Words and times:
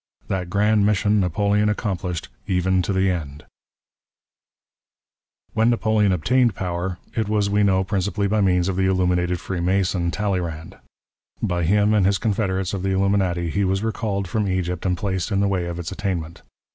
That 0.29 0.49
grand 0.49 0.83
mission 0.83 1.19
Napoleon 1.19 1.69
accomplished'• 1.69 2.27
even 2.49 2.81
to 2.81 2.91
the 2.91 3.11
end." 3.11 3.45
NAPOLEON 5.53 5.53
AND 5.53 5.53
FREEMASONRY. 5.53 5.53
49 5.53 5.53
When 5.53 5.69
Napoleon 5.69 6.11
obtained 6.11 6.55
power, 6.55 6.97
it 7.13 7.29
was 7.29 7.51
we 7.51 7.61
know 7.61 7.83
principally 7.83 8.25
by 8.25 8.41
means 8.41 8.67
of 8.67 8.77
the 8.77 8.87
Illuminated 8.87 9.39
Freemason, 9.39 10.09
Talleyrand/ 10.09 10.77
By 11.43 11.65
him 11.65 11.93
and 11.93 12.07
his 12.07 12.17
confederates 12.17 12.73
of 12.73 12.81
the 12.81 12.89
Illuminati, 12.93 13.51
he 13.51 13.63
was 13.63 13.83
recalled 13.83 14.27
from 14.27 14.47
Egypt 14.47 14.87
and 14.87 14.97
placed 14.97 15.31
in 15.31 15.39
the 15.39 15.47
way 15.47 15.65
of 15.67 15.77
its 15.77 15.91
attainment. 15.91 16.41